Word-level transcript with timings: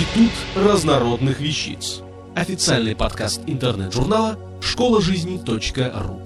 Институт 0.00 0.32
разнородных 0.56 1.40
вещиц. 1.40 2.00
Официальный 2.34 2.96
подкаст 2.96 3.42
интернет-журнала 3.46 4.38
школа 4.62 5.02
жизни.ру. 5.02 6.22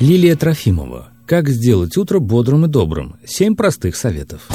Лилия 0.00 0.36
Трофимова. 0.36 1.12
Как 1.26 1.50
сделать 1.50 1.98
утро 1.98 2.18
бодрым 2.18 2.64
и 2.64 2.68
добрым? 2.68 3.16
Семь 3.26 3.54
простых 3.54 3.94
советов. 3.96 4.48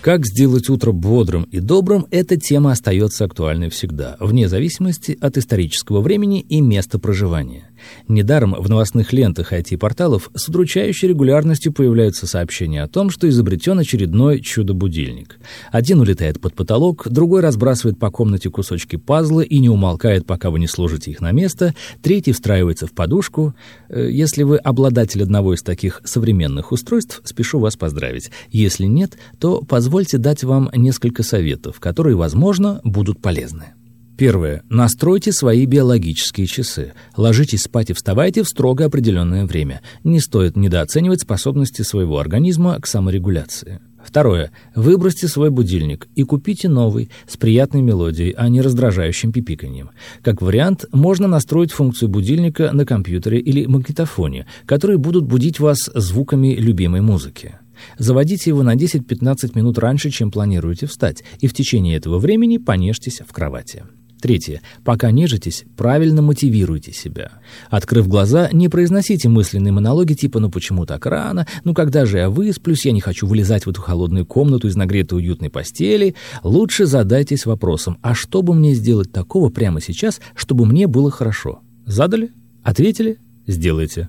Как 0.00 0.26
сделать 0.26 0.68
утро 0.68 0.90
бодрым 0.90 1.44
и 1.44 1.60
добрым, 1.60 2.08
эта 2.10 2.36
тема 2.36 2.72
остается 2.72 3.24
актуальной 3.24 3.70
всегда, 3.70 4.16
вне 4.18 4.48
зависимости 4.48 5.16
от 5.20 5.38
исторического 5.38 6.00
времени 6.00 6.40
и 6.40 6.60
места 6.60 6.98
проживания. 6.98 7.70
Недаром 8.08 8.54
в 8.58 8.68
новостных 8.68 9.12
лентах 9.12 9.52
IT-порталов 9.52 10.30
с 10.34 10.48
удручающей 10.48 11.08
регулярностью 11.08 11.72
появляются 11.72 12.26
сообщения 12.26 12.82
о 12.82 12.88
том, 12.88 13.10
что 13.10 13.28
изобретен 13.28 13.78
очередной 13.78 14.40
чудо-будильник. 14.40 15.38
Один 15.70 16.00
улетает 16.00 16.40
под 16.40 16.54
потолок, 16.54 17.08
другой 17.08 17.40
разбрасывает 17.40 17.98
по 17.98 18.10
комнате 18.10 18.50
кусочки 18.50 18.96
пазла 18.96 19.40
и 19.40 19.58
не 19.58 19.68
умолкает, 19.68 20.26
пока 20.26 20.50
вы 20.50 20.60
не 20.60 20.66
сложите 20.66 21.10
их 21.10 21.20
на 21.20 21.32
место, 21.32 21.74
третий 22.02 22.32
встраивается 22.32 22.86
в 22.86 22.92
подушку. 22.92 23.54
Э, 23.88 24.08
если 24.10 24.42
вы 24.42 24.56
обладатель 24.56 25.22
одного 25.22 25.54
из 25.54 25.62
таких 25.62 26.00
современных 26.04 26.72
устройств, 26.72 27.20
спешу 27.24 27.58
вас 27.58 27.76
поздравить. 27.76 28.30
Если 28.50 28.86
нет, 28.86 29.18
то 29.38 29.62
позвольте 29.62 30.18
дать 30.18 30.44
вам 30.44 30.70
несколько 30.74 31.22
советов, 31.22 31.80
которые, 31.80 32.16
возможно, 32.16 32.80
будут 32.84 33.20
полезны. 33.20 33.74
Первое. 34.16 34.62
Настройте 34.68 35.32
свои 35.32 35.66
биологические 35.66 36.46
часы. 36.46 36.92
Ложитесь 37.16 37.62
спать 37.62 37.90
и 37.90 37.94
вставайте 37.94 38.42
в 38.44 38.48
строго 38.48 38.84
определенное 38.84 39.44
время. 39.44 39.80
Не 40.04 40.20
стоит 40.20 40.56
недооценивать 40.56 41.22
способности 41.22 41.82
своего 41.82 42.18
организма 42.18 42.80
к 42.80 42.86
саморегуляции. 42.86 43.80
Второе. 44.04 44.52
Выбросьте 44.76 45.26
свой 45.26 45.50
будильник 45.50 46.06
и 46.14 46.22
купите 46.22 46.68
новый, 46.68 47.10
с 47.26 47.36
приятной 47.36 47.82
мелодией, 47.82 48.30
а 48.36 48.48
не 48.48 48.60
раздражающим 48.60 49.32
пипиканьем. 49.32 49.90
Как 50.22 50.42
вариант, 50.42 50.84
можно 50.92 51.26
настроить 51.26 51.72
функцию 51.72 52.08
будильника 52.08 52.70
на 52.72 52.86
компьютере 52.86 53.40
или 53.40 53.66
магнитофоне, 53.66 54.46
которые 54.66 54.98
будут 54.98 55.24
будить 55.24 55.58
вас 55.58 55.90
звуками 55.94 56.54
любимой 56.54 57.00
музыки. 57.00 57.56
Заводите 57.98 58.50
его 58.50 58.62
на 58.62 58.76
10-15 58.76 59.52
минут 59.54 59.78
раньше, 59.78 60.10
чем 60.10 60.30
планируете 60.30 60.86
встать, 60.86 61.24
и 61.40 61.48
в 61.48 61.54
течение 61.54 61.96
этого 61.96 62.18
времени 62.18 62.58
понежьтесь 62.58 63.20
в 63.26 63.32
кровати. 63.32 63.84
Третье. 64.24 64.62
Пока 64.84 65.10
нежитесь, 65.10 65.66
правильно 65.76 66.22
мотивируйте 66.22 66.94
себя. 66.94 67.32
Открыв 67.68 68.08
глаза, 68.08 68.48
не 68.54 68.70
произносите 68.70 69.28
мысленные 69.28 69.70
монологи 69.70 70.14
типа 70.14 70.40
«ну 70.40 70.50
почему 70.50 70.86
так 70.86 71.04
рано?», 71.04 71.46
«ну 71.64 71.74
когда 71.74 72.06
же 72.06 72.16
я 72.16 72.30
высплюсь?», 72.30 72.86
«я 72.86 72.92
не 72.92 73.02
хочу 73.02 73.26
вылезать 73.26 73.66
в 73.66 73.68
эту 73.68 73.82
холодную 73.82 74.24
комнату 74.24 74.66
из 74.66 74.76
нагретой 74.76 75.18
уютной 75.18 75.50
постели». 75.50 76.14
Лучше 76.42 76.86
задайтесь 76.86 77.44
вопросом 77.44 77.98
«а 78.00 78.14
что 78.14 78.40
бы 78.40 78.54
мне 78.54 78.72
сделать 78.72 79.12
такого 79.12 79.50
прямо 79.50 79.82
сейчас, 79.82 80.22
чтобы 80.34 80.64
мне 80.64 80.86
было 80.86 81.10
хорошо?» 81.10 81.60
Задали? 81.84 82.32
Ответили? 82.62 83.18
Сделайте. 83.46 84.08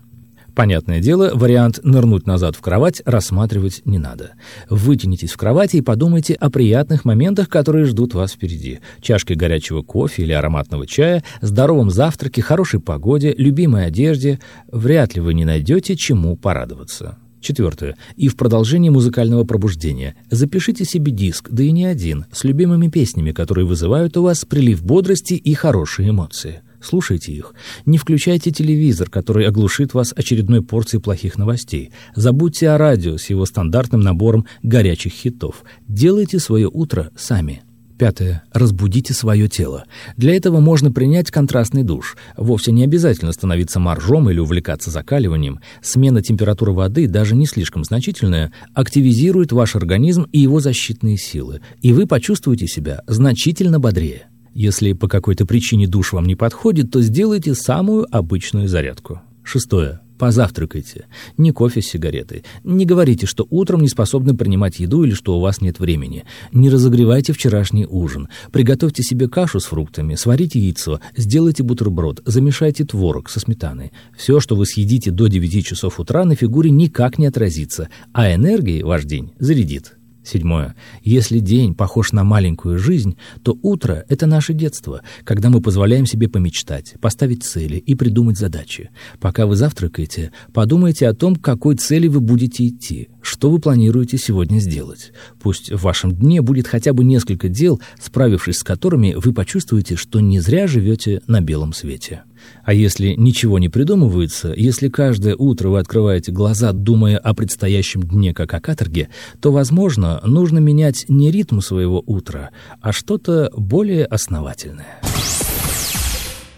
Понятное 0.56 1.02
дело, 1.02 1.32
вариант 1.34 1.82
нырнуть 1.84 2.26
назад 2.26 2.56
в 2.56 2.62
кровать 2.62 3.02
рассматривать 3.06 3.82
не 3.84 4.00
надо. 4.00 4.32
Вытянитесь 4.70 5.34
в 5.34 5.38
кровати 5.38 5.78
и 5.78 5.82
подумайте 5.82 6.34
о 6.34 6.50
приятных 6.50 7.04
моментах, 7.04 7.50
которые 7.50 7.84
ждут 7.84 8.14
вас 8.14 8.32
впереди. 8.32 8.80
Чашкой 9.02 9.36
горячего 9.36 9.82
кофе 9.82 10.24
или 10.24 10.32
ароматного 10.32 10.88
чая, 10.88 11.26
здоровом 11.42 11.92
завтраке, 11.92 12.42
хорошей 12.42 12.80
погоде, 12.80 13.36
любимой 13.38 13.88
одежде. 13.88 14.40
Вряд 14.72 15.16
ли 15.16 15.22
вы 15.22 15.34
не 15.34 15.44
найдете 15.44 15.98
чему 15.98 16.38
порадоваться. 16.38 17.18
Четвертое. 17.42 17.98
И 18.16 18.30
в 18.30 18.38
продолжении 18.38 18.90
музыкального 18.90 19.44
пробуждения. 19.44 20.16
Запишите 20.32 20.86
себе 20.86 21.12
диск, 21.12 21.50
да 21.52 21.64
и 21.64 21.72
не 21.72 21.86
один, 21.86 22.26
с 22.32 22.46
любимыми 22.46 22.88
песнями, 22.88 23.34
которые 23.34 23.68
вызывают 23.68 24.16
у 24.16 24.24
вас 24.24 24.46
прилив 24.46 24.84
бодрости 24.84 25.34
и 25.34 25.54
хорошие 25.54 26.10
эмоции. 26.10 26.62
Слушайте 26.86 27.32
их. 27.32 27.56
Не 27.88 27.98
включайте 27.98 28.52
телевизор, 28.52 29.10
который 29.10 29.48
оглушит 29.48 29.96
вас 29.96 30.14
очередной 30.16 30.62
порцией 30.62 31.02
плохих 31.02 31.36
новостей. 31.36 31.92
Забудьте 32.16 32.70
о 32.70 32.78
радио 32.78 33.18
с 33.18 33.30
его 33.32 33.46
стандартным 33.48 34.02
набором 34.02 34.46
горячих 34.62 35.14
хитов. 35.14 35.64
Делайте 35.88 36.38
свое 36.38 36.70
утро 36.72 37.10
сами. 37.18 37.64
Пятое. 37.98 38.44
Разбудите 38.52 39.14
свое 39.14 39.48
тело. 39.48 39.86
Для 40.16 40.36
этого 40.36 40.60
можно 40.60 40.92
принять 40.92 41.32
контрастный 41.32 41.82
душ. 41.82 42.18
Вовсе 42.38 42.72
не 42.72 42.84
обязательно 42.84 43.32
становиться 43.32 43.80
моржом 43.80 44.30
или 44.30 44.38
увлекаться 44.40 44.92
закаливанием. 44.92 45.62
Смена 45.82 46.22
температуры 46.22 46.74
воды, 46.74 47.08
даже 47.08 47.36
не 47.36 47.48
слишком 47.48 47.84
значительная, 47.84 48.52
активизирует 48.74 49.54
ваш 49.54 49.76
организм 49.76 50.28
и 50.32 50.40
его 50.40 50.60
защитные 50.60 51.18
силы, 51.18 51.62
и 51.82 51.94
вы 51.94 52.06
почувствуете 52.06 52.68
себя 52.68 53.02
значительно 53.08 53.80
бодрее. 53.80 54.28
Если 54.56 54.94
по 54.94 55.10
какой-то 55.10 55.46
причине 55.46 55.86
душ 55.86 56.14
вам 56.14 56.26
не 56.26 56.36
подходит, 56.36 56.90
то 56.90 57.02
сделайте 57.02 57.54
самую 57.54 58.08
обычную 58.10 58.70
зарядку. 58.70 59.22
Шестое. 59.44 60.00
Позавтракайте. 60.18 61.08
Не 61.38 61.52
кофе 61.52 61.82
с 61.82 61.88
сигаретой. 61.88 62.46
Не 62.64 62.86
говорите, 62.86 63.26
что 63.26 63.46
утром 63.50 63.82
не 63.82 63.90
способны 63.90 64.34
принимать 64.34 64.80
еду 64.80 65.04
или 65.04 65.14
что 65.14 65.36
у 65.38 65.42
вас 65.42 65.60
нет 65.60 65.80
времени. 65.80 66.24
Не 66.54 66.70
разогревайте 66.70 67.34
вчерашний 67.34 67.86
ужин. 67.86 68.30
Приготовьте 68.54 69.04
себе 69.04 69.28
кашу 69.28 69.60
с 69.60 69.66
фруктами, 69.66 70.16
сварите 70.16 70.58
яйцо, 70.58 71.02
сделайте 71.18 71.64
бутерброд, 71.64 72.22
замешайте 72.26 72.86
творог 72.86 73.30
со 73.30 73.42
сметаной. 73.42 73.92
Все, 74.18 74.40
что 74.40 74.56
вы 74.56 74.66
съедите 74.66 75.12
до 75.12 75.28
9 75.28 75.66
часов 75.66 76.00
утра, 76.00 76.24
на 76.24 76.36
фигуре 76.36 76.70
никак 76.70 77.18
не 77.18 77.26
отразится, 77.26 77.90
а 78.14 78.34
энергией 78.34 78.84
ваш 78.84 79.04
день 79.04 79.34
зарядит. 79.38 79.98
Седьмое. 80.26 80.76
Если 81.04 81.38
день 81.38 81.76
похож 81.76 82.12
на 82.12 82.24
маленькую 82.24 82.80
жизнь, 82.80 83.16
то 83.44 83.58
утро— 83.62 84.06
это 84.10 84.26
наше 84.26 84.54
детство, 84.54 85.02
когда 85.24 85.52
мы 85.52 85.62
позволяем 85.62 86.08
себе 86.08 86.28
помечтать, 86.28 86.96
поставить 87.00 87.44
цели 87.44 87.78
и 87.78 87.94
придумать 87.94 88.38
задачи. 88.38 88.90
Пока 89.20 89.46
вы 89.46 89.56
завтракаете, 89.56 90.32
подумайте 90.52 91.08
о 91.08 91.14
том, 91.14 91.36
к 91.36 91.44
какой 91.44 91.76
цели 91.76 92.08
вы 92.08 92.22
будете 92.22 92.68
идти, 92.68 93.10
что 93.22 93.52
вы 93.52 93.60
планируете 93.60 94.18
сегодня 94.18 94.58
сделать. 94.58 95.14
Пусть 95.40 95.72
в 95.72 95.84
вашем 95.84 96.12
дне 96.12 96.42
будет 96.42 96.68
хотя 96.68 96.94
бы 96.94 97.04
несколько 97.04 97.48
дел, 97.48 97.80
справившись 98.02 98.58
с 98.58 98.64
которыми 98.64 99.14
вы 99.14 99.32
почувствуете, 99.32 99.96
что 99.96 100.22
не 100.22 100.40
зря 100.40 100.66
живете 100.66 101.22
на 101.28 101.40
белом 101.40 101.72
свете. 101.72 102.24
А 102.64 102.74
если 102.74 103.16
ничего 103.18 103.60
не 103.60 103.70
придумывается, 103.70 104.54
если 104.56 104.90
каждое 104.90 105.36
утро 105.36 105.70
вы 105.70 105.80
открываете 105.80 106.32
глаза, 106.32 106.72
думая 106.72 107.18
о 107.18 107.34
предстоящем 107.34 108.04
дне 108.04 108.34
как 108.34 108.54
о 108.54 108.60
каторге, 108.60 109.10
то, 109.42 109.52
возможно, 109.52 110.22
нужно 110.26 110.60
менять 110.60 111.06
не 111.08 111.32
ритм 111.32 111.60
своего 111.60 112.04
утра, 112.06 112.52
а 112.82 112.92
что-то 112.92 113.52
более 113.56 114.06
основательное. 114.06 115.00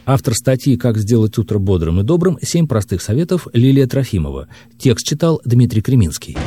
Автор 0.10 0.34
статьи 0.34 0.78
«Как 0.78 0.98
сделать 0.98 1.38
утро 1.38 1.60
бодрым 1.60 2.00
и 2.00 2.04
добрым. 2.04 2.40
Семь 2.42 2.66
простых 2.66 3.02
советов» 3.02 3.46
Лилия 3.52 3.88
Трофимова. 3.88 4.48
Текст 4.78 5.06
читал 5.06 5.42
Дмитрий 5.44 5.82
Креминский. 5.82 6.38